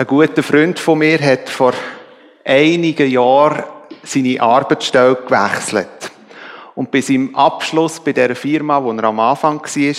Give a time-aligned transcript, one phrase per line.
[0.00, 1.74] Ein guter Freund von mir hat vor
[2.42, 3.64] einigen Jahren
[4.02, 6.10] seine Arbeitsstelle gewechselt.
[6.74, 9.94] Und bis im Abschluss bei der Firma, wo er am Anfang war,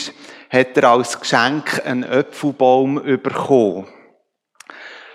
[0.50, 3.86] hat er als Geschenk einen Apfelbaum bekommen.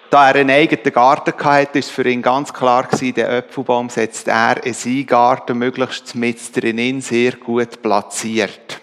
[0.09, 4.29] Da er einen eigenen Garten hatte, ist für ihn ganz klar gewesen, den Apfelbaum setzt
[4.29, 8.81] er in seinen Garten möglichst mit drinnen sehr gut platziert.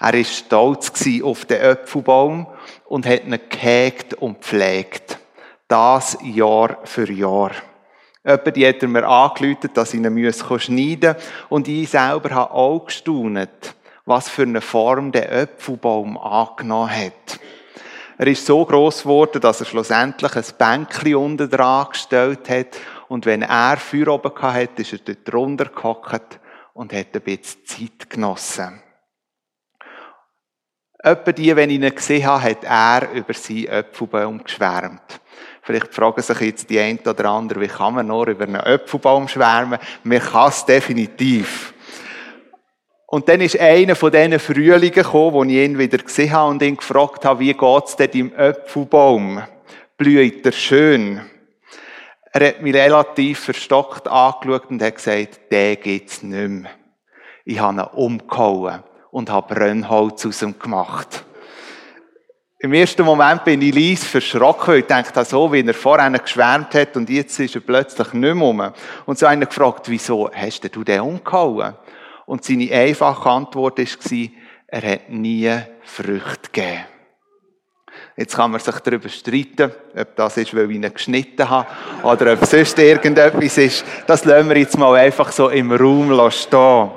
[0.00, 0.92] Er war stolz
[1.22, 2.48] auf den Apfelbaum
[2.86, 5.18] und hat ihn gehegt und pflegt.
[5.68, 7.52] Das Jahr für Jahr.
[8.24, 11.24] Jemand, hat mir angeläutet, dass ich ihn schneiden muss.
[11.50, 17.38] Und ich selber habe auch gestaunt, was für eine Form der Apfelbaum angenommen hat.
[18.16, 22.78] Er ist so groß geworden, dass er schlussendlich ein Bänkchen unten dran gestellt hat.
[23.08, 26.40] Und wenn er Feuer oben hatte, ist er dort drunter gehockt
[26.72, 28.82] und hat ein bisschen Zeit genossen.
[30.98, 35.20] Etwa die, wenn ich ihn gesehen habe, hat er über seinen Apfelbaum geschwärmt.
[35.68, 39.28] Vielleicht fragen sich jetzt die einen oder andere, wie kann man nur über einen Apfelbaum
[39.28, 39.78] schwärmen?
[40.02, 41.74] Man kann es definitiv.
[43.04, 46.62] Und dann ist einer von diesen Frühlingen gekommen, wo ich ihn wieder gesehen habe und
[46.62, 49.42] ihn gefragt habe, wie geht's denn im Äpfelbaum?
[49.98, 51.20] Blüht er schön?
[52.32, 56.70] Er hat mich relativ verstockt angeschaut und hat gesagt, den gibt's nicht mehr.
[57.44, 61.26] Ich habe ihn umgehauen und habe Brennholz aus ihm gemacht.
[62.60, 66.74] Im ersten Moment bin ich leise verschrocken, weil ich dachte, so wie er vorher geschwärmt
[66.74, 68.72] hat und jetzt ist er plötzlich nicht mehr um.
[69.06, 71.74] Und so einer gefragt, wieso hast du den umgehauen?
[72.26, 74.28] Und seine einfache Antwort war,
[74.66, 75.50] er hat nie
[75.84, 76.84] Früchte gegeben.
[78.16, 81.68] Jetzt kann man sich darüber streiten, ob das ist, weil ich ihn geschnitten habe,
[82.02, 83.84] oder ob sonst irgendetwas ist.
[84.08, 86.90] Das lassen wir jetzt mal einfach so im Raum stehen.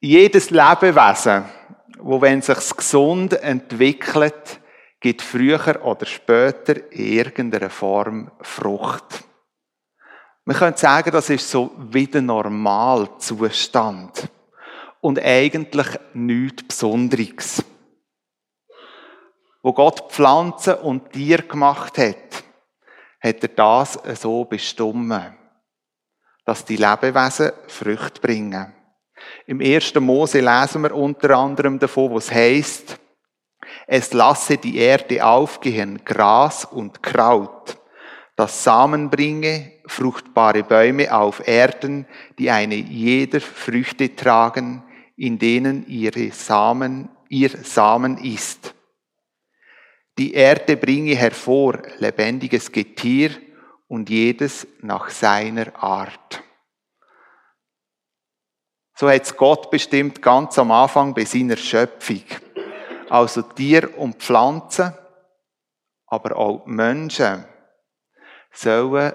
[0.00, 1.44] Jedes Lebewesen,
[2.00, 4.60] wo wenn sich gesund entwickelt,
[5.00, 9.24] gibt früher oder später irgendeine Form Frucht.
[10.44, 14.28] Man könnte sagen, das ist so wieder Normalzustand.
[15.00, 17.64] Und eigentlich nichts Besonderes.
[19.62, 22.44] Wo Gott Pflanzen und Tiere gemacht hat,
[23.20, 25.34] hat er das so bestimmt,
[26.44, 28.77] dass die Lebewesen Früchte bringen.
[29.46, 32.98] Im ersten Mose lesen wir unter anderem davon, was heißt,
[33.86, 37.78] es lasse die Erde aufgehen, Gras und Kraut
[38.38, 42.06] das Samen bringe, fruchtbare Bäume auf Erden,
[42.38, 44.84] die eine jeder Früchte tragen,
[45.16, 48.76] in denen ihre Samen, ihr Samen ist.
[50.18, 53.32] Die Erde bringe hervor lebendiges Getier
[53.88, 56.44] und jedes nach seiner Art.
[59.00, 62.24] So hat es Gott bestimmt ganz am Anfang bei seiner Schöpfung.
[63.08, 64.92] Also Tier und Pflanzen,
[66.08, 67.44] aber auch Menschen
[68.52, 69.12] sollen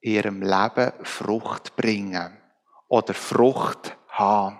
[0.00, 2.38] in ihrem Leben Frucht bringen
[2.88, 4.58] oder Frucht haben.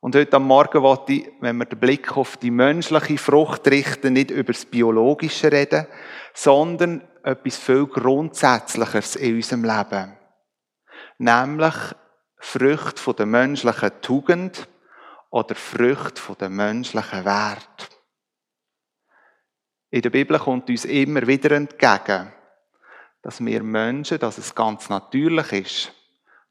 [0.00, 4.14] Und heute am Morgen wollte ich, wenn wir den Blick auf die menschliche Frucht richten,
[4.14, 5.86] nicht über das Biologische reden,
[6.34, 10.18] sondern etwas viel Grundsätzlicheres in unserem Leben.
[11.18, 11.74] Nämlich
[12.44, 14.68] Frucht von der menschlichen Tugend
[15.30, 17.88] oder Frucht von der menschlichen Wert.
[19.90, 22.32] In der Bibel kommt uns immer wieder entgegen,
[23.22, 25.92] dass wir Menschen, dass es ganz natürlich ist,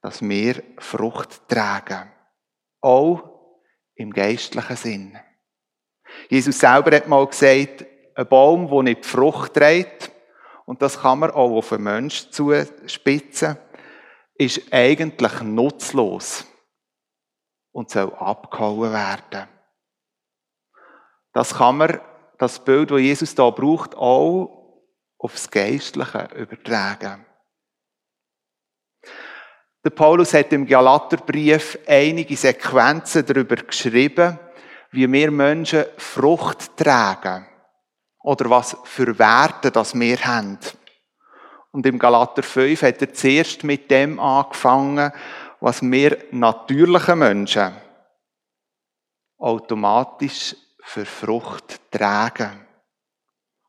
[0.02, 2.10] dass wir Frucht tragen.
[2.80, 3.30] Auch
[3.96, 5.20] im geistlichen Sinn.
[6.30, 7.86] Jesus selber hat mal gesagt,
[8.16, 10.10] ein Baum, der nicht Frucht trägt,
[10.66, 13.58] und das kann man auch auf einen Menschen zuspitzen,
[14.42, 16.46] ist eigentlich nutzlos
[17.72, 19.48] und soll abgehauen werden.
[21.34, 22.02] Das kann man,
[22.38, 24.84] das Bild, das Jesus da braucht, auch
[25.20, 27.26] aufs Geistliche übertragen.
[29.84, 34.40] Der Paulus hat im Galaterbrief einige Sequenzen darüber geschrieben,
[34.92, 37.48] wie wir Menschen Frucht tragen
[38.24, 40.58] oder was für Werte das wir haben.
[41.72, 45.12] Und im Galater 5 hat er zuerst mit dem angefangen,
[45.60, 47.72] was wir natürliche Menschen
[49.38, 52.66] automatisch für Frucht tragen.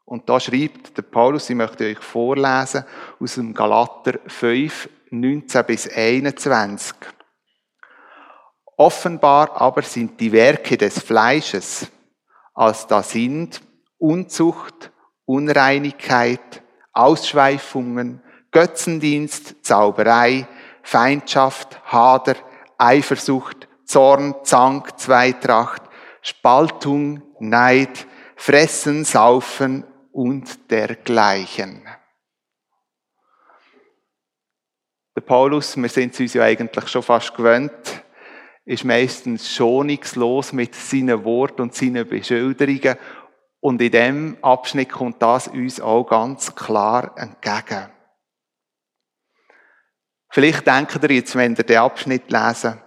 [0.04, 2.84] Und da schreibt der Paulus, ich möchte euch vorlesen,
[3.18, 6.94] aus dem Galater 5, 19 bis 21.
[8.76, 11.86] Offenbar aber sind die Werke des Fleisches,
[12.52, 13.62] als da sind
[13.98, 14.90] Unzucht,
[15.24, 20.46] Unreinigkeit, Ausschweifungen, Götzendienst, Zauberei,
[20.82, 22.36] Feindschaft, Hader,
[22.78, 25.82] Eifersucht, Zorn, Zank, Zweitracht,
[26.20, 28.06] Spaltung, Neid,
[28.36, 31.82] Fressen, Saufen und dergleichen.
[35.14, 38.02] Der Paulus, wir sind es uns ja eigentlich schon fast gewöhnt,
[38.64, 42.96] ist meistens schonungslos mit seinen Worten und seinen Beschilderungen.
[43.62, 47.90] Und in dem Abschnitt kommt das uns auch ganz klar entgegen.
[50.30, 52.82] Vielleicht denkt ihr jetzt, wenn ihr den Abschnitt lesen,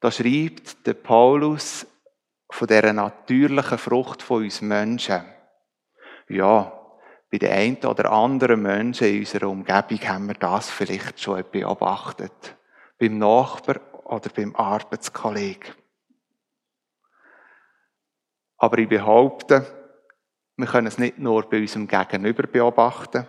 [0.00, 1.86] da schreibt der Paulus
[2.50, 5.24] von dieser natürlichen Frucht von uns Menschen.
[6.28, 6.72] Ja,
[7.30, 12.56] bei den einen oder anderen Menschen in unserer Umgebung haben wir das vielleicht schon beobachtet.
[12.98, 15.74] Beim Nachbar oder beim Arbeitskollegen.
[18.56, 19.81] Aber ich behaupte,
[20.62, 23.26] wir können es nicht nur bei unserem Gegenüber beobachten,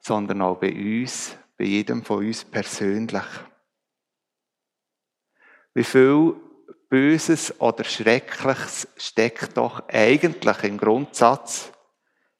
[0.00, 3.24] sondern auch bei uns, bei jedem von uns persönlich.
[5.72, 6.34] Wie viel
[6.88, 11.72] Böses oder Schreckliches steckt doch eigentlich im Grundsatz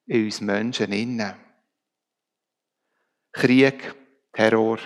[0.06, 1.36] in uns Menschen inne.
[3.32, 3.94] Krieg,
[4.32, 4.78] Terror,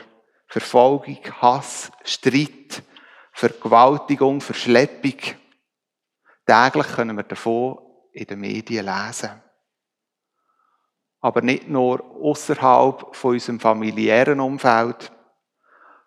[0.46, 2.82] Verfolgung, Hass, Streit,
[3.32, 5.16] Vergewaltigung, Verschleppung.
[6.46, 9.42] Täglich können wir davon in den Medien lesen.
[11.20, 15.12] Aber nicht nur außerhalb von unserem familiären Umfeld,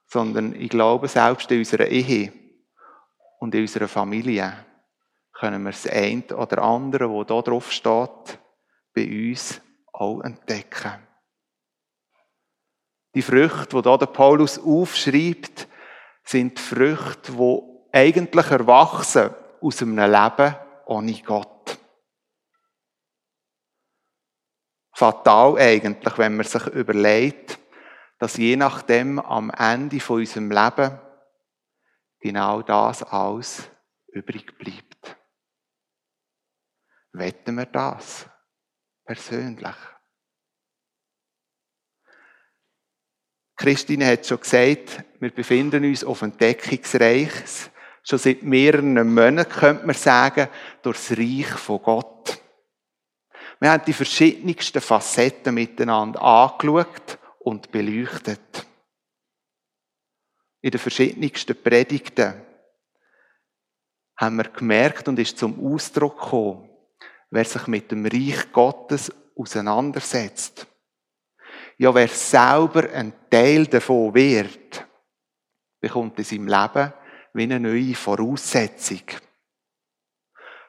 [0.08, 2.32] sondern ich glaube, selbst in unserer Ehe
[3.40, 4.54] und in unserer Familie
[5.34, 8.40] können wir das eine oder andere, wo da drauf steht,
[8.96, 9.62] bei uns
[9.92, 11.08] auch entdecken.
[13.16, 15.68] Die Früchte, die da der Paulus aufschreibt,
[16.24, 17.60] sind Früchte, die
[17.92, 19.30] eigentlich erwachsen
[19.62, 21.53] aus einem Leben ohne Gott.
[24.94, 27.60] Fatal eigentlich, wenn man sich überlegt,
[28.19, 31.00] dass je nachdem am Ende von unserem Leben
[32.19, 33.69] genau das alles
[34.07, 35.18] übrig bleibt.
[37.12, 38.28] Wetten wir das?
[39.06, 39.75] persönlich.
[43.56, 47.31] Christine hat schon gesagt, wir befinden uns auf Entdeckungsreich.
[48.04, 50.50] Schon seit mehreren Monaten könnte man sagen,
[50.81, 52.43] durchs Reich von Gott.
[53.63, 58.68] Wir haben die verschiedensten Facetten miteinander angeschaut und beleuchtet.
[60.60, 62.42] In den verschiedensten Predigten
[64.18, 66.69] haben wir gemerkt und ist zum Ausdruck gekommen,
[67.30, 70.68] wer sich mit dem Reich Gottes auseinandersetzt.
[71.77, 74.86] Ja, wer selber ein Teil davon wird,
[75.80, 76.94] bekommt in seinem Leben
[77.31, 79.04] wie eine neue Voraussetzung.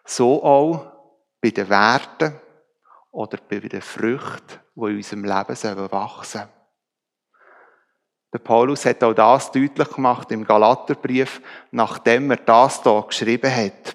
[0.05, 0.93] So auch
[1.41, 2.41] bei den Werten
[3.15, 6.49] oder bei den Früchten, die in unserem Leben wachsen sollen.
[8.33, 11.41] Der Paulus hat auch das deutlich gemacht im Galaterbrief,
[11.71, 13.95] nachdem er das hier geschrieben hat.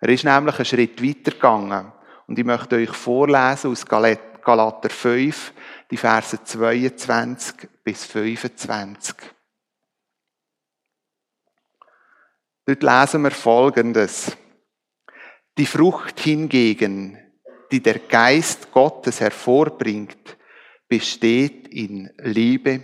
[0.00, 1.92] Er ist nämlich einen Schritt weiter gegangen.
[2.26, 5.52] Und ich möchte euch vorlesen aus Galater 5,
[5.92, 9.14] die Verse 22 bis 25.
[12.66, 14.36] Dort lesen wir Folgendes.
[15.56, 17.27] Die Frucht hingegen,
[17.70, 20.36] die der Geist Gottes hervorbringt,
[20.88, 22.80] besteht in Liebe,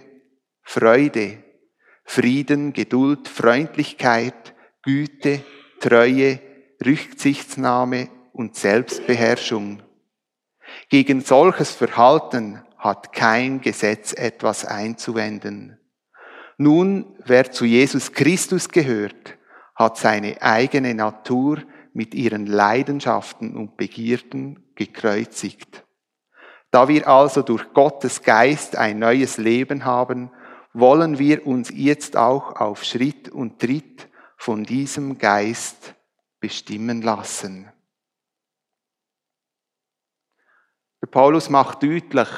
[0.62, 1.42] Freude,
[2.04, 5.42] Frieden, Geduld, Freundlichkeit, Güte,
[5.80, 6.40] Treue,
[6.84, 9.82] Rücksichtsnahme und Selbstbeherrschung.
[10.88, 15.78] Gegen solches Verhalten hat kein Gesetz etwas einzuwenden.
[16.58, 19.38] Nun, wer zu Jesus Christus gehört,
[19.74, 25.84] hat seine eigene Natur mit ihren Leidenschaften und Begierden gekreuzigt.
[26.70, 30.30] Da wir also durch Gottes Geist ein neues Leben haben,
[30.72, 35.94] wollen wir uns jetzt auch auf Schritt und Tritt von diesem Geist
[36.40, 37.72] bestimmen lassen.
[41.00, 42.28] Der Paulus macht deutlich,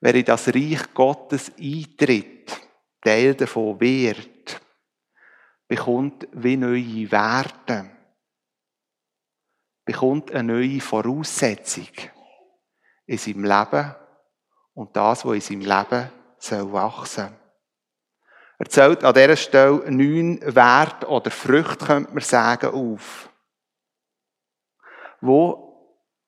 [0.00, 2.60] wer in das Reich Gottes eintritt,
[3.00, 4.60] Teil davon wird,
[5.66, 7.90] bekommt wie neue Werte,
[9.92, 11.88] bekommt eine neue Voraussetzung
[13.06, 13.94] in seinem Leben
[14.74, 17.36] und das, was in seinem Leben soll wachsen.
[18.58, 23.28] Er zählt an dieser Stelle neun Werte oder Früchte, könnte man sagen, auf,
[25.20, 25.68] wo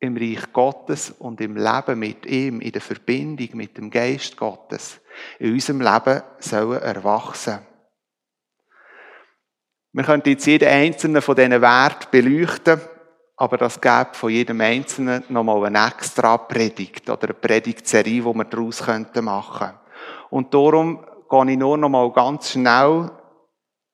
[0.00, 5.00] im Reich Gottes und im Leben mit ihm, in der Verbindung mit dem Geist Gottes,
[5.38, 7.60] in unserem Leben sollen erwachsen.
[9.92, 12.80] Wir könnten jetzt jeden einzelnen von diesen Werten beleuchten,
[13.44, 18.44] aber das gäbe von jedem Einzelnen nochmal eine extra Predigt oder eine Predigtserie, die wir
[18.44, 19.78] daraus machen könnten.
[20.30, 23.10] Und darum gehe ich nur nochmal ganz schnell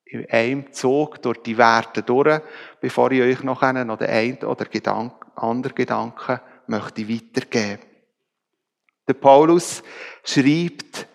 [0.04, 2.40] in einem Zug durch die Werte durch,
[2.80, 6.38] bevor ich euch noch einen oder ein oder Gedanken, andere Gedanken
[6.68, 7.82] möchte weitergeben.
[9.08, 9.82] Der Paulus
[10.22, 11.08] schreibt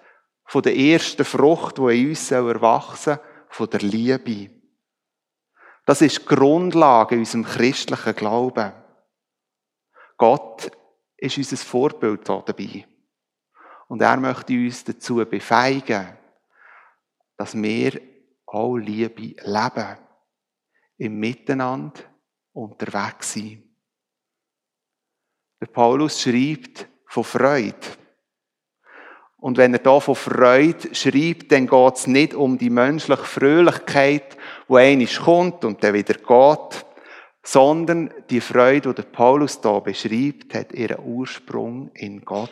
[0.44, 4.55] von der ersten Frucht, die in uns erwachsen soll, von der Liebe.
[5.86, 8.74] Das ist die Grundlage in unserem christlichen Glauben.
[10.18, 10.72] Gott
[11.18, 12.88] ist unser Vorbild dabei.
[13.88, 16.18] Und er möchte uns dazu befeigen,
[17.38, 18.01] dass wir
[18.46, 19.98] auch Liebe leben.
[20.98, 22.01] Im Miteinander
[22.54, 23.62] unterwegs sein.
[25.60, 28.05] Der Paulus schreibt von Freude.
[29.46, 34.36] Und wenn er da von Freude schreibt, dann geht es nicht um die menschliche Fröhlichkeit,
[34.68, 36.86] wo einisch kommt und dann wieder geht,
[37.44, 42.50] sondern die Freude, die der Paulus da beschreibt, hat ihren Ursprung in Gott.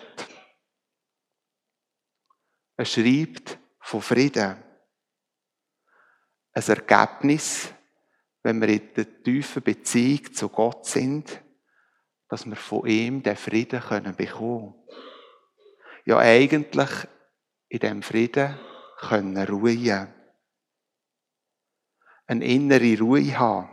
[2.78, 4.56] Er schreibt von Frieden.
[6.52, 7.74] Ein Ergebnis,
[8.44, 11.42] wenn wir in der tiefen Beziehung zu Gott sind,
[12.30, 14.76] dass wir von ihm den Frieden können bekommen.
[16.06, 16.90] Ja, eigentlich
[17.70, 18.60] in dem Frieden
[18.98, 20.14] können ruhen.
[22.26, 23.70] Eine innere Ruhe haben.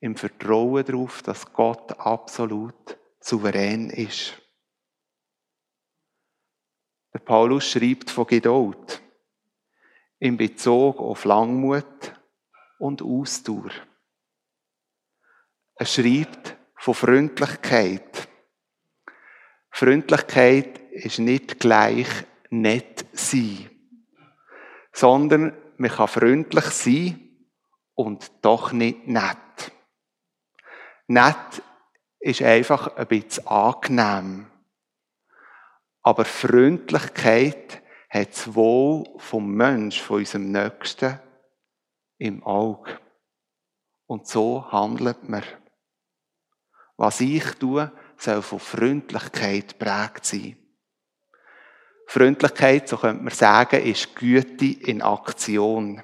[0.00, 4.34] Im Vertrauen darauf, dass Gott absolut souverän ist.
[7.12, 9.02] Der Paulus schreibt von Geduld
[10.18, 12.12] in Bezug auf Langmut
[12.78, 13.70] und Ausdauer.
[15.76, 18.28] Er schreibt von Freundlichkeit.
[19.70, 22.08] Freundlichkeit ist nicht gleich
[22.50, 23.70] nett sein,
[24.92, 27.46] sondern man kann freundlich sein
[27.94, 29.72] und doch nicht nett.
[31.06, 31.62] Nett
[32.20, 34.50] ist einfach ein bisschen angenehm.
[36.02, 41.20] Aber Freundlichkeit hat das Wohl vom Mensch, von unserem Nächsten,
[42.18, 42.98] im Auge.
[44.06, 45.42] Und so handelt man.
[46.96, 50.56] Was ich tue, soll von Freundlichkeit prägt sein.
[52.06, 56.02] Freundlichkeit, so könnte man sagen, ist Güte in Aktion.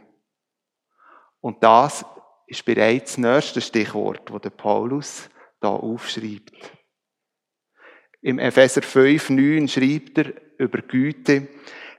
[1.40, 2.04] Und das
[2.46, 5.30] ist bereits das nächste Stichwort, das Paulus
[5.60, 6.52] da aufschreibt.
[8.20, 11.48] Im Epheser 5, 9 schreibt er über Güte,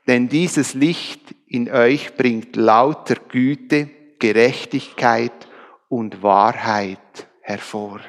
[0.07, 5.47] denn dieses Licht in euch bringt lauter Güte, Gerechtigkeit
[5.89, 8.01] und Wahrheit hervor.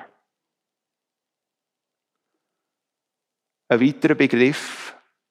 [3.69, 4.84] Ein weiterer Begriff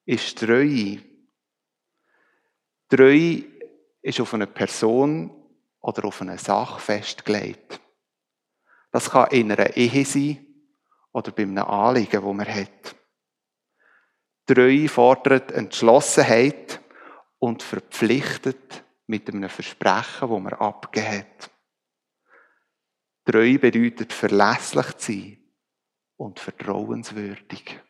[0.06, 1.02] ist Treue.
[2.88, 3.44] Treue
[4.02, 5.30] ist auf eine Person
[5.80, 7.80] oder auf eine Sache festgelegt.
[8.90, 10.46] Das kann in einer Ehe sein
[11.12, 12.96] oder bei einem Anliegen, das man hat.
[14.46, 16.80] Treue fordert Entschlossenheit
[17.38, 21.50] und verpflichtet mit einem Versprechen, das man abgegeben hat.
[23.24, 25.38] Treue bedeutet verlässlich zu sein
[26.16, 27.80] und vertrauenswürdig.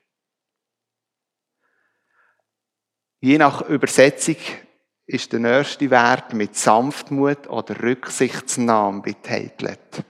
[3.25, 4.37] Je nach Übersetzung
[5.07, 10.05] ist der nächste Wert mit Sanftmut oder Rücksichtsnahme betitelt.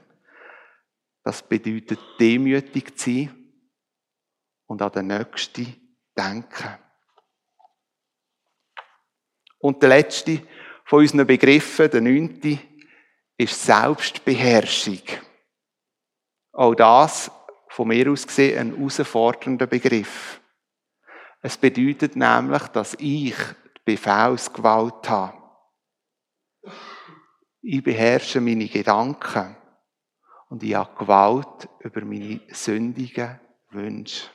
[1.23, 3.53] Das bedeutet demütig zu sein
[4.67, 5.77] und an den Nächsten
[6.19, 6.77] denken.
[9.59, 10.43] Und der letzte
[10.85, 12.59] von unseren Begriffen, der neunte,
[13.37, 15.03] ist Selbstbeherrschung.
[16.51, 17.31] Auch das,
[17.69, 20.41] von mir aus gesehen, ein herausfordernder Begriff.
[21.47, 25.43] Es bedeutet nämlich, dass ich die Befehlsgewalt habe.
[27.61, 29.55] Ich beherrsche meine Gedanken
[30.49, 33.39] und ich habe Gewalt über meine sündigen
[33.73, 34.31] Wünsche.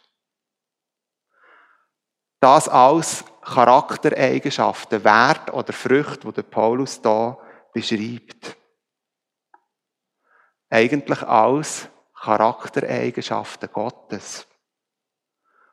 [2.39, 7.39] Das alles Charaktereigenschaften, Wert oder Früchte, die der Paulus da
[7.74, 8.56] beschreibt.
[10.70, 14.46] Eigentlich alles Charaktereigenschaften Gottes,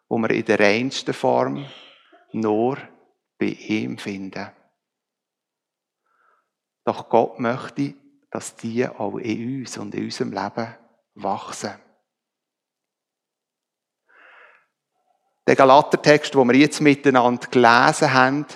[0.08, 1.66] wo wir in der reinsten Form
[2.32, 2.78] nur
[3.38, 4.50] bei ihm finden.
[6.84, 7.94] Doch Gott möchte,
[8.30, 10.74] dass die auch in uns und in unserem Leben
[11.14, 11.74] wachsen.
[15.46, 18.46] Der Galatertext, den wir jetzt miteinander gelesen haben,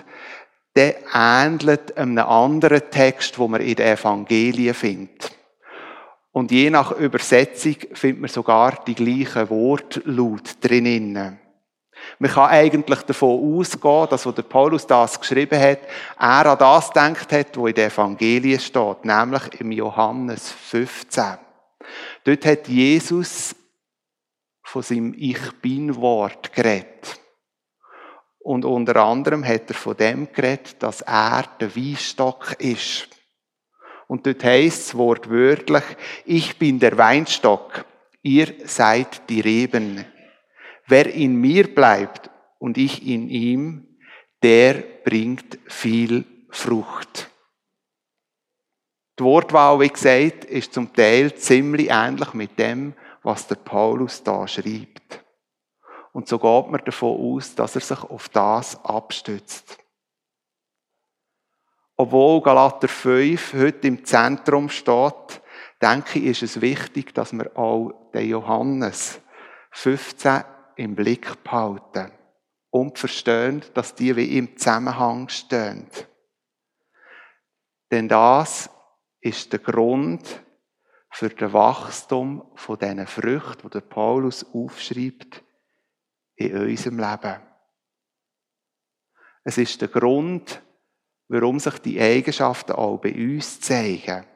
[0.77, 5.40] der ähnelt einem anderen Text, wo man in den Evangelien findet.
[6.33, 11.41] Und je nach Übersetzung findet man sogar die gleichen Wortlaut drinnen.
[12.19, 15.81] Man kann eigentlich davon ausgehen, dass, wo der Paulus das geschrieben hat,
[16.19, 21.39] er an das denkt hat, wo in den Evangelien steht, nämlich im Johannes 15.
[22.25, 23.55] Dort hat Jesus
[24.63, 27.21] von seinem Ich Bin-Wort geredet.
[28.39, 33.09] Und unter anderem hat er von dem geredet, dass er der Weinstock ist.
[34.11, 35.85] Und dort heißt es wortwörtlich,
[36.25, 37.85] ich bin der Weinstock,
[38.23, 40.05] ihr seid die Reben.
[40.89, 43.87] Wer in mir bleibt und ich in ihm,
[44.43, 47.31] der bringt viel Frucht.
[49.17, 54.49] Die Wortwahl, wie gesagt, ist zum Teil ziemlich ähnlich mit dem, was der Paulus da
[54.49, 55.25] schreibt.
[56.13, 59.80] Und so geht man davon aus, dass er sich auf das abstützt.
[62.03, 65.43] Obwohl Galater 5 heute im Zentrum steht,
[65.83, 69.21] denke ich, ist es wichtig, dass wir auch den Johannes
[69.73, 70.43] 15
[70.77, 72.11] im Blick behalten
[72.71, 75.91] und verstehen, dass die wie im Zusammenhang stehen.
[77.91, 78.71] Denn das
[79.21, 80.43] ist der Grund
[81.11, 85.45] für das Wachstum von diesen Früchten, die Paulus aufschreibt
[86.37, 87.43] in unserem Leben.
[89.45, 90.63] Es ist der Grund,
[91.31, 94.27] warum sich die Eigenschaften auch bei uns zeigen.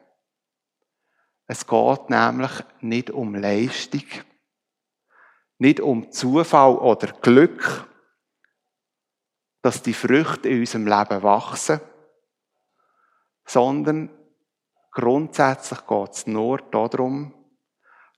[1.45, 4.05] Es geht nämlich nicht um Leistung,
[5.57, 7.85] nicht um Zufall oder Glück,
[9.61, 11.81] dass die Früchte in unserem Leben wachsen,
[13.45, 14.09] sondern
[14.91, 17.33] grundsätzlich geht es nur darum,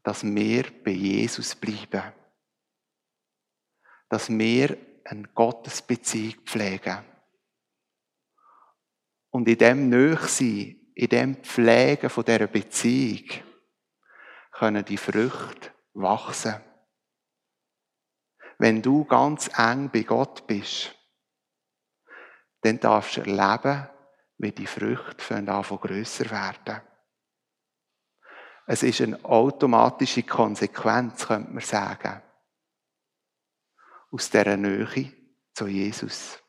[0.04, 2.14] dass wir bei Jesus bleiben.
[4.08, 7.17] Dass wir eine Gottesbeziehung pflegen.
[9.38, 13.30] Und in dem Nöchsein, in dem Pflegen von dieser Beziehung,
[14.52, 16.56] können die Früchte wachsen.
[18.58, 20.96] Wenn du ganz eng bei Gott bist,
[22.62, 23.88] dann darfst du erleben,
[24.40, 26.82] wie die Früchte von anfangen grösser werden.
[28.66, 32.24] Es ist eine automatische Konsequenz, könnte man sagen,
[34.10, 35.14] aus dieser Nähe
[35.54, 36.40] zu Jesus.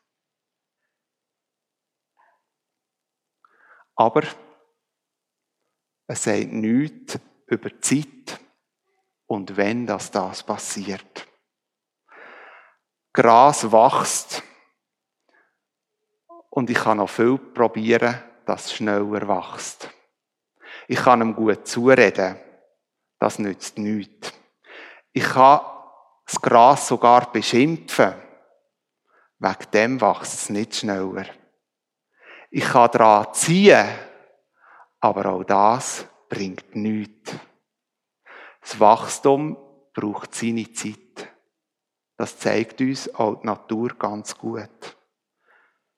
[3.99, 4.23] Aber
[6.07, 8.39] es sagt nichts über die Zeit
[9.25, 11.27] und wenn das, das passiert.
[13.11, 14.41] Gras wächst
[16.49, 19.89] und ich kann noch viel probieren, dass es schneller wächst.
[20.87, 22.39] Ich kann ihm gut zureden.
[23.19, 24.31] Das nützt nichts.
[25.11, 25.59] Ich kann
[26.25, 28.13] das Gras sogar beschimpfen.
[29.39, 31.25] Wegen dem wächst es nicht schneller.
[32.51, 33.87] Ich kann daran ziehen,
[34.99, 37.35] aber auch das bringt nichts.
[38.61, 39.57] Das Wachstum
[39.93, 41.29] braucht seine Zeit.
[42.17, 44.97] Das zeigt uns auch die Natur ganz gut.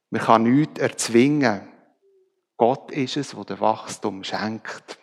[0.10, 1.68] Man kann nichts erzwingen.
[2.58, 5.00] Gott ist es, der den Wachstum schenkt.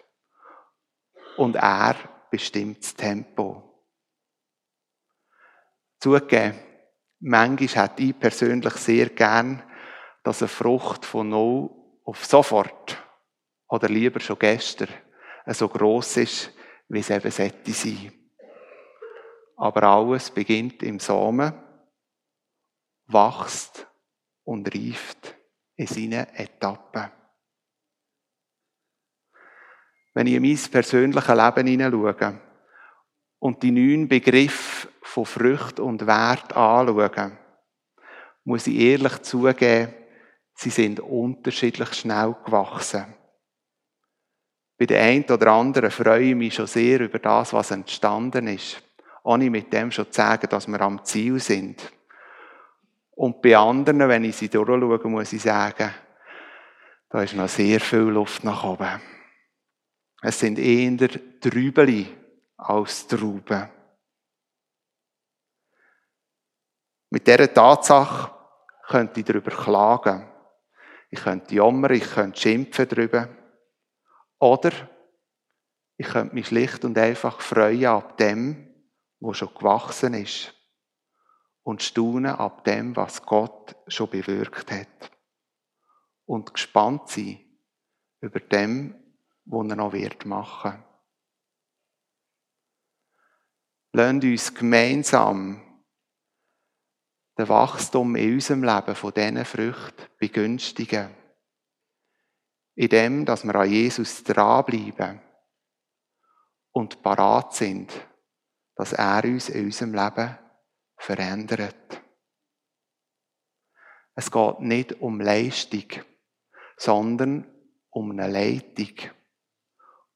[1.37, 1.96] Und er
[2.30, 3.84] bestimmt das Tempo.
[5.98, 6.58] Zugegeben,
[7.20, 9.62] manchmal hätte ich persönlich sehr gern,
[10.22, 11.70] dass eine Frucht von null
[12.04, 12.96] auf sofort
[13.68, 14.88] oder lieber schon gestern
[15.46, 16.52] so groß ist,
[16.88, 18.12] wie es eben sollte sein.
[19.57, 21.52] Aber alles beginnt im Samen,
[23.07, 23.87] wächst
[24.44, 25.35] und reift
[25.76, 27.11] in seinen Etappen.
[30.14, 32.40] Wenn ich in mein persönliches Leben hineinschaue
[33.38, 37.38] und die neun Begriffe von Frucht und Wert anschaue,
[38.44, 39.94] muss ich ehrlich zugeben,
[40.59, 43.14] sie sind unterschiedlich schnell gewachsen.
[44.77, 48.83] Bei den einen oder anderen freue ich mich schon sehr über das, was entstanden ist,
[49.23, 51.92] ohne mit dem schon zu sagen, dass wir am Ziel sind.
[53.12, 55.94] Und bei anderen, wenn ich sie durchschaue, muss ich sagen,
[57.09, 59.01] da ist noch sehr viel Luft nach oben.
[60.23, 61.09] Es sind eher
[61.40, 62.07] Trübeli
[62.57, 63.68] als Trauben.
[67.11, 68.33] Mit dieser Tatsache
[68.88, 70.38] könnte ich darüber klagen.
[71.11, 73.29] Ich könnte jammern, ich könnte schimpfen darüber.
[74.38, 74.73] Oder
[75.97, 78.68] ich könnte mich schlicht und einfach freuen ab dem,
[79.21, 80.55] was schon gewachsen ist
[81.62, 85.11] und staunen ab dem, was Gott schon bewirkt hat.
[86.25, 87.40] Und gespannt sein
[88.21, 88.94] über dem,
[89.44, 90.85] was er noch wird machen.
[93.92, 95.67] Lasst uns gemeinsam
[97.38, 101.14] den Wachstum in unserem Leben von diesen Früchten begünstigen.
[102.74, 105.20] In dem, dass wir an Jesus dranbleiben
[106.72, 107.92] und parat sind,
[108.74, 110.38] dass er uns in unserem Leben
[110.96, 112.03] verändert.
[114.14, 115.87] Es geht nicht um Leistung,
[116.77, 117.46] sondern
[117.90, 119.11] um eine Leitung.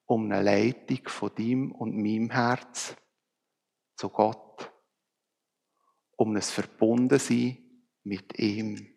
[0.06, 2.96] Um eine Leitung von deinem und meinem Herz
[3.96, 4.71] zu Gott.
[6.16, 7.58] Um ein Verbundensein
[8.04, 8.88] mit ihm.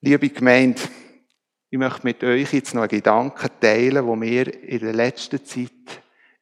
[0.00, 0.80] Liebe Gemeinde,
[1.70, 5.70] ich möchte mit euch jetzt noch einen Gedanken teilen, wo mir in der letzten Zeit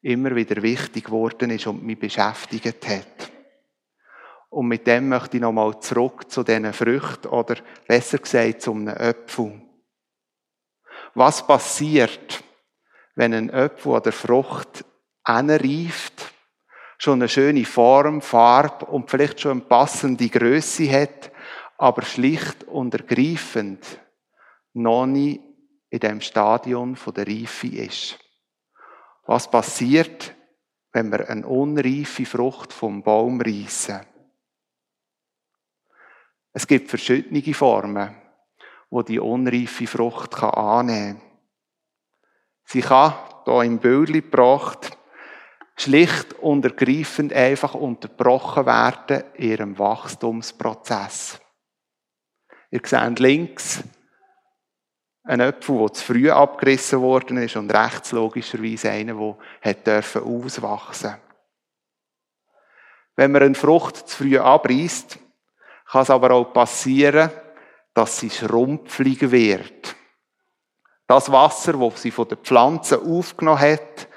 [0.02, 3.30] immer wieder wichtig geworden ist und mich beschäftigt hat.
[4.48, 8.88] Und mit dem möchte ich nochmal zurück zu diesen Früchten oder besser gesagt zu einem
[8.88, 9.60] Apfel.
[11.14, 12.42] Was passiert,
[13.14, 14.84] wenn ein Apfel oder Frucht
[15.24, 16.19] reift,
[17.00, 21.32] schon eine schöne Form, Farbe und vielleicht schon eine passende Größe hat,
[21.78, 23.98] aber schlicht und ergreifend
[24.74, 25.40] noch nie
[25.88, 28.18] in dem Stadion der Reife ist.
[29.24, 30.34] Was passiert,
[30.92, 34.00] wenn wir eine unreife Frucht vom Baum reissen?
[36.52, 38.14] Es gibt verschiedene Formen,
[38.90, 41.30] wo die unreife Frucht annehmen kann.
[42.64, 43.14] Sie kann,
[43.46, 44.98] hier im Bild gebracht,
[45.82, 51.40] schlicht und ergreifend einfach unterbrochen werden in ihrem Wachstumsprozess.
[52.70, 53.82] Ihr seht links
[55.24, 61.30] ein Apfel, der zu früh abgerissen worden ist und rechts logischerweise einer, der auswachsen durfte.
[63.16, 65.18] Wenn man eine Frucht zu früh abreißt,
[65.90, 67.30] kann es aber auch passieren,
[67.92, 69.94] dass sie schrumpflig wird.
[71.06, 74.08] Das Wasser, das sie von den Pflanzen aufgenommen hat,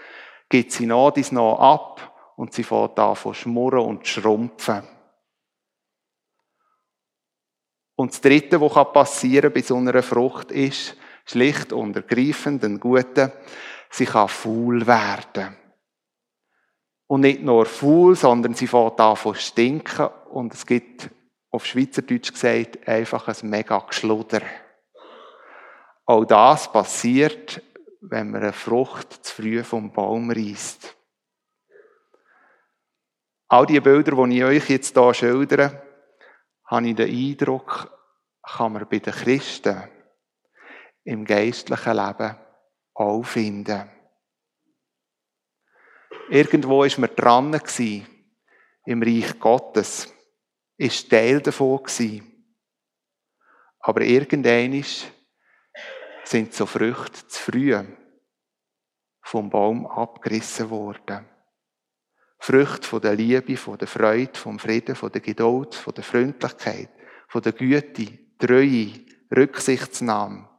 [0.50, 4.84] gibt sie noch dies noch ab und sie fängt an von schmurren und schrumpfen.
[7.96, 12.80] Und das Dritte, was passieren kann bei so einer Frucht, ist schlicht und ergreifend ein
[12.80, 13.32] guter,
[13.90, 15.56] sie kann faul werden.
[17.08, 21.10] Und nicht nur faul, sondern sie fängt an von stinken und es gibt
[21.52, 24.42] auf Schweizerdeutsch gesagt, einfach ein mega Geschluder.
[26.06, 27.62] Auch das passiert,
[28.10, 30.96] wenn man eine Frucht zu früh vom Baum reißt.
[33.48, 35.82] All die Bilder, die ich euch jetzt hier schildere,
[36.66, 37.90] habe ich den Eindruck,
[38.42, 39.84] kann man bei den Christen
[41.06, 42.36] im geistlichen Leben
[42.94, 43.90] auch finden.
[46.30, 47.60] Irgendwo ist man dran
[48.86, 50.14] im Reich Gottes
[50.78, 51.82] ist Teil davon.
[53.80, 54.84] Aber irgendwann
[56.24, 57.76] sind so Früchte zu früh
[59.22, 61.28] vom Baum abgerissen worden.
[62.40, 66.90] Früchte von der Liebe, von der Freude, vom Frieden, von der Geduld, von der Freundlichkeit,
[67.30, 69.06] von der Güte, Treue,
[69.36, 70.50] Rücksichtsnahme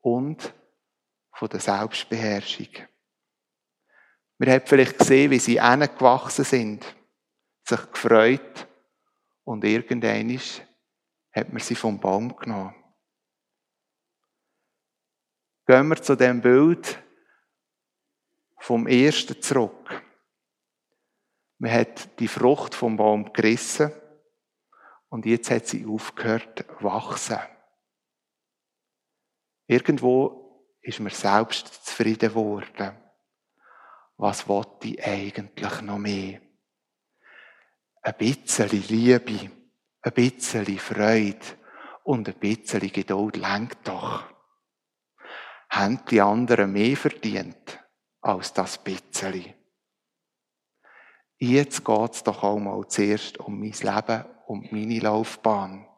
[0.00, 0.54] und
[1.34, 2.68] von der Selbstbeherrschung.
[4.38, 6.96] Wir haben vielleicht gesehen, wie sie gewachsen sind,
[7.64, 8.66] sich gefreut
[9.44, 10.40] und irgendwann
[11.32, 12.81] hat man sie vom Baum genommen.
[15.66, 17.02] Gehen wir zu dem Bild
[18.58, 20.02] vom ersten zurück.
[21.58, 23.92] Man hat die Frucht vom Baum gerissen
[25.08, 27.38] und jetzt hat sie aufgehört wachsen.
[29.66, 32.96] Irgendwo ist man selbst zufrieden geworden.
[34.16, 36.40] Was wollte ich eigentlich noch mehr?
[38.02, 39.50] ein bisschen Liebe,
[40.02, 41.38] ein bisschen Freude
[42.02, 44.24] und ein bisschen Geduld lenkt doch.
[45.72, 47.82] Haben die anderen mehr verdient
[48.20, 49.54] als das bisschen?
[51.38, 55.88] Jetzt geht es doch auch mal zuerst um mein Leben und meine Laufbahn.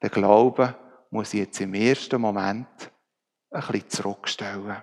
[0.00, 0.76] Der Glaube
[1.10, 2.68] muss ich jetzt im ersten Moment
[3.50, 4.80] ein bisschen zurückstellen.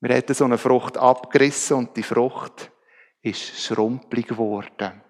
[0.00, 2.72] Wir hätten so eine Frucht abgerissen und die Frucht
[3.22, 5.03] ist schrumpelig geworden.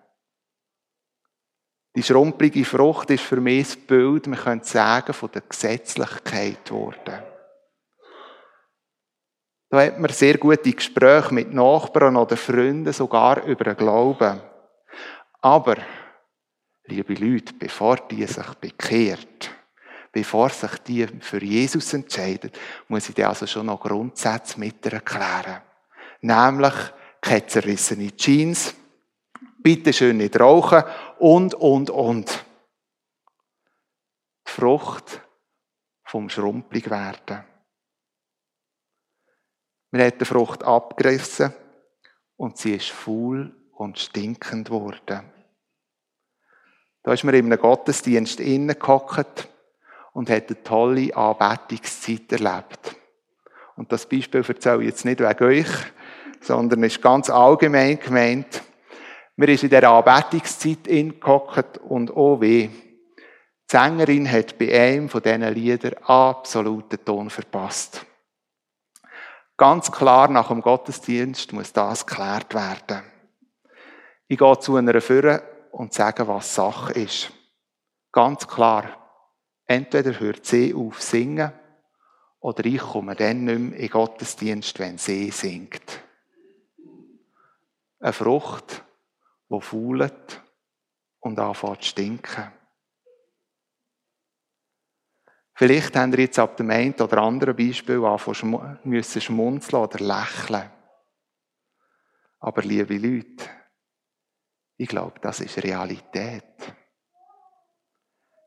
[1.97, 7.23] Die schrumpelige Frucht ist für mich das Bild, man könnte sagen, von der Gesetzlichkeit geworden.
[9.71, 14.41] Da hat man sehr gute Gespräche mit Nachbarn oder Freunden, sogar über den Glauben.
[15.41, 15.77] Aber,
[16.87, 19.51] liebe Leute, bevor die sich bekehrt,
[20.13, 22.51] bevor sich die für Jesus entscheiden,
[22.89, 25.63] muss ich dir also schon noch Grundsätze mit erklären.
[26.21, 26.75] Nämlich,
[27.21, 28.75] keine zerrissene Jeans,
[29.65, 30.85] bitte schön nicht rauchen
[31.19, 32.45] und, und, und.
[34.47, 35.23] Die Frucht
[36.05, 37.43] vom Schrumpelig werden.
[39.91, 41.55] Man hat die Frucht abgerissen
[42.37, 45.33] und sie ist faul und stinkend geworden.
[47.03, 49.49] Da ist man in einem Gottesdienst innen gehockt
[50.13, 52.97] und hat eine tolle Anbetungszeit erlebt.
[53.77, 55.71] Und das Beispiel erzähle ich jetzt nicht wegen euch,
[56.41, 58.63] sondern ist ganz allgemein gemeint.
[59.37, 62.69] Wir sind in der Anbetungszeit ingehockt und oh weh.
[62.69, 63.23] Die
[63.67, 68.07] Sängerin hat bei einem von diesen Liedern absoluten Ton verpasst.
[69.57, 73.03] Ganz klar nach dem Gottesdienst muss das geklärt werden.
[74.29, 75.43] Ich gehe zu einer Führer
[75.73, 77.33] und sage, was Sache ist.
[78.13, 78.85] Ganz klar.
[79.67, 81.53] Entweder hört sie auf singen
[82.39, 86.03] Oder ich komme dann nicht mehr in Gottesdienst, wenn sie singt.
[87.99, 88.84] Eine Frucht,
[89.59, 90.43] die fault
[91.21, 92.53] und anfängt zu stinken.
[95.57, 100.71] Vielleicht habt ihr jetzt ab dem einen oder anderen Beispiel anfangen müssen schmunzeln oder lächeln.
[102.41, 103.49] Aber liebe Leute,
[104.77, 106.75] ich glaube, das ist Realität.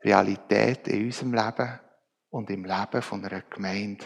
[0.04, 1.80] Realität in unserem Leben
[2.28, 4.04] und im Leben von einer Gemeinde.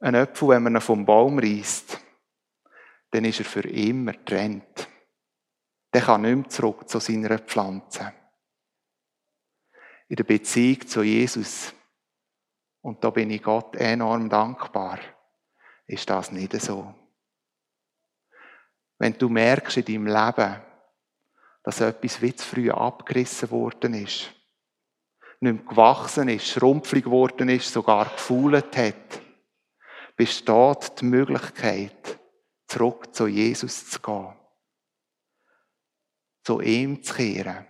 [0.00, 2.05] Ein Apfel, wenn man ihn vom Baum reißt,
[3.16, 4.88] dann ist er für immer getrennt.
[5.94, 8.12] Der kann nicht mehr zurück zu seiner Pflanze.
[10.08, 11.72] In der Beziehung zu Jesus,
[12.82, 14.98] und da bin ich Gott enorm dankbar,
[15.86, 16.94] ist das nicht so.
[18.98, 20.60] Wenn du merkst in deinem Leben,
[21.62, 24.30] dass etwas wie zu früh abgerissen worden ist,
[25.40, 29.22] nicht mehr gewachsen ist, schrumpflig geworden ist, sogar gefühlt hat,
[30.16, 32.15] besteht die Möglichkeit,
[32.76, 34.34] zurück zu Jesus zu gehen.
[36.44, 37.66] Zu ihm zu kehren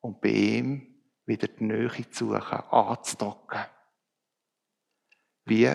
[0.00, 3.64] und bei ihm wieder die Nähe zu suchen, anzudocken.
[5.46, 5.74] Wie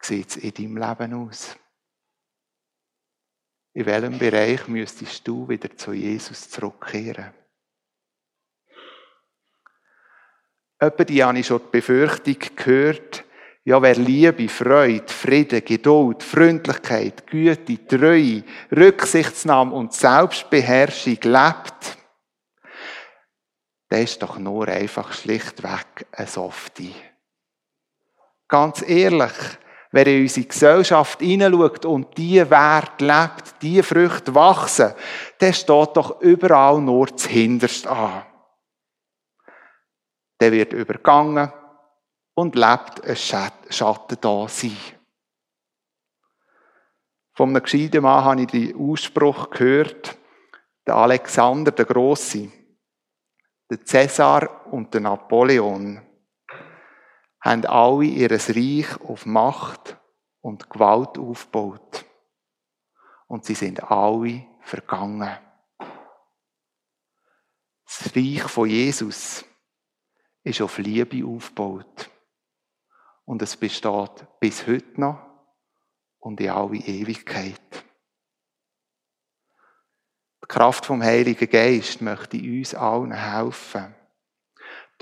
[0.00, 1.56] sieht es in deinem Leben aus?
[3.74, 7.32] In welchem Bereich müsstest du wieder zu Jesus zurückkehren?
[10.78, 13.24] Etwa die habe ich schon die Befürchtung gehört,
[13.64, 18.42] ja, wer Liebe, Freude, Frieden, Geduld, Freundlichkeit, Güte, Treue,
[18.74, 21.96] Rücksichtsnahme und Selbstbeherrschung lebt,
[23.90, 26.94] der ist doch nur einfach schlichtweg ein Softie.
[28.48, 29.32] Ganz ehrlich,
[29.92, 34.92] wer in unsere Gesellschaft hineinschaut und die Wert lebt, die Früchte wachsen,
[35.40, 38.24] der steht doch überall nur zuhinterst an.
[40.40, 41.52] Der wird übergangen
[42.34, 44.76] und lebt ein Schatten da sein.
[47.34, 50.18] Von einem Mann habe ich den Ausspruch gehört,
[50.86, 52.50] der Alexander der Große,
[53.70, 56.02] der Cäsar und der Napoleon
[57.40, 59.96] haben alle ihr Reich auf Macht
[60.40, 62.04] und Gewalt aufgebaut.
[63.26, 65.38] Und sie sind alle vergangen.
[67.84, 69.44] Das Reich von Jesus
[70.44, 72.10] ist auf Liebe aufgebaut.
[73.24, 75.20] Und es besteht bis heute noch
[76.18, 77.84] und in alle Ewigkeit.
[80.42, 83.94] Die Kraft vom Heiligen Geist möchte uns allen helfen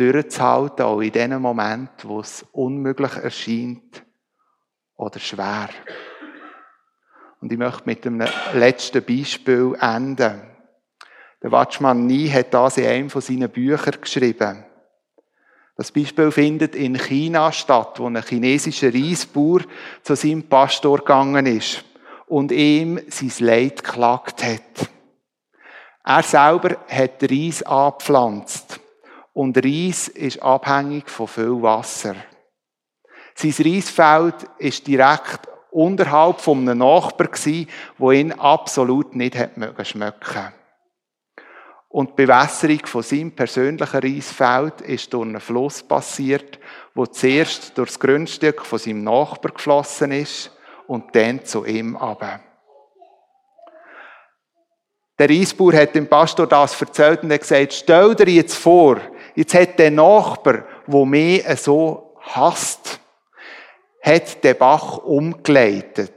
[0.00, 4.02] durchzuhalten, auch in den Momenten, wo es unmöglich erscheint
[4.96, 5.68] oder schwer.
[7.40, 10.40] Und ich möchte mit einem letzten Beispiel enden.
[11.42, 14.64] Der Watchman Nie hat das in einem von seinen Büchern geschrieben.
[15.80, 19.60] Das Beispiel findet in China statt, wo ein chinesischer Reisbauer
[20.02, 21.82] zu seinem Pastor gegangen ist
[22.26, 24.90] und ihm sein Leid geklagt hat.
[26.04, 28.78] Er selber hat Reis angepflanzt.
[29.32, 32.14] Und Reis ist abhängig von viel Wasser.
[33.34, 37.66] Sein Reisfeld ist direkt unterhalb von einem Nachbar gsi,
[37.96, 39.52] wo ihn absolut nicht hat
[39.86, 40.59] schmecken.
[41.90, 46.58] Und die Bewässerung von seinem persönlichen Reisfeld ist durch einen Fluss passiert,
[46.94, 50.50] wo zuerst durch das Grundstück von seinem Nachbar geflossen ist
[50.86, 52.40] und dann zu ihm aber.
[55.18, 58.98] Der Reisbauer hat dem Pastor das erzählt und hat gesagt, stell dir jetzt vor,
[59.34, 63.00] Jetzt hat der Nachbar, wo mich so hasst,
[64.02, 66.12] hat den Bach umgeleitet.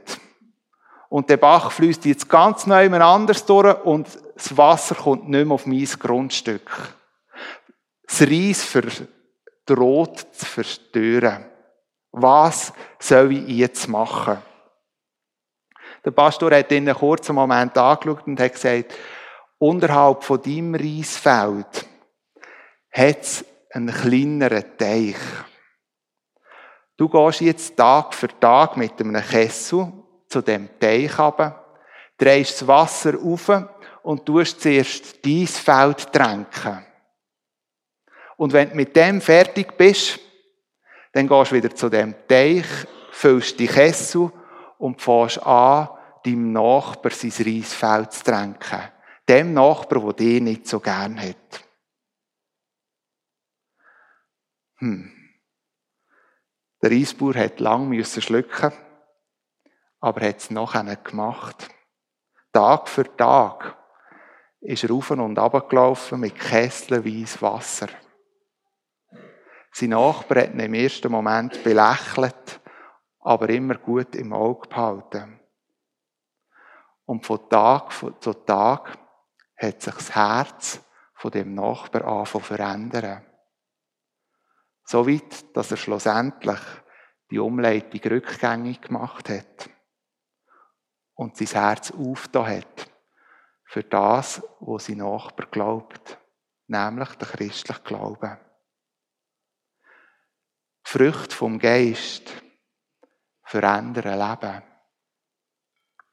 [1.14, 5.54] Und der Bach fließt jetzt ganz neu anders durch und das Wasser kommt nicht mehr
[5.54, 6.68] auf mein Grundstück.
[8.04, 8.68] Das Reis
[9.64, 11.44] droht zu verstören.
[12.10, 14.38] Was soll ich jetzt machen?
[16.04, 18.92] Der Pastor hat ihn einen kurzen Moment angeschaut und hat gesagt,
[19.58, 21.86] unterhalb von deinem Reisfeld
[22.90, 25.14] hat es einen kleineren Teich.
[26.96, 29.92] Du gehst jetzt Tag für Tag mit einem Kessel
[30.34, 31.64] zu dem Teich runter,
[32.18, 33.48] drehst das Wasser auf
[34.02, 36.84] und tust zuerst dein Feld tränken.
[38.36, 40.18] Und wenn du mit dem fertig bist,
[41.12, 42.66] dann gehst du wieder zu dem Teich,
[43.12, 44.32] füllst die Kessel
[44.78, 45.88] und fährst an,
[46.24, 48.82] deinem Nachbar sein Reisfeld zu tränken.
[49.28, 51.64] Dem Nachbar, der dich nicht so gern hat.
[54.78, 55.12] Hm.
[56.82, 58.72] Der Reisbauer hat lang müssen schlucken,
[60.04, 61.70] aber hat es noch gemacht.
[62.52, 63.74] Tag für Tag
[64.60, 67.88] ist er rauf und runter gelaufen mit kesselweise Wasser.
[69.72, 72.60] Sein Nachbar hat ihn im ersten Moment belächelt,
[73.20, 75.40] aber immer gut im Auge behalten.
[77.06, 77.90] Und von Tag
[78.20, 78.98] zu Tag
[79.56, 80.80] hat sich das Herz
[81.14, 83.24] von dem Nachbar anfangen verändern.
[84.84, 86.60] So weit, dass er schlussendlich
[87.30, 89.70] die Umleitung rückgängig gemacht hat
[91.14, 92.90] und sein Herz aufgetan hat
[93.64, 96.18] für das, was sein Nachbar glaubt,
[96.66, 98.40] nämlich der christliche Glaube.
[100.86, 102.30] Die Früchte vom Geist
[103.42, 104.62] verändern Leben.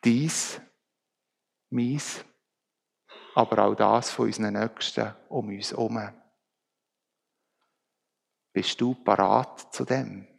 [0.03, 0.61] Dies,
[1.69, 2.25] meins,
[3.35, 6.09] aber auch das von unseren Nächsten um uns herum.
[8.53, 10.30] Bist du parat zu dem?